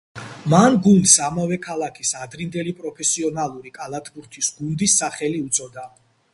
მან 0.51 0.77
გუნდს 0.85 1.13
ამავე 1.25 1.59
ქალაქის, 1.65 2.15
ადრინდელი, 2.23 2.75
პროფესიონალური 2.81 3.77
კალათბურთის 3.79 4.53
გუნდის 4.59 5.01
სახელი 5.05 5.47
უწოდა. 5.51 5.89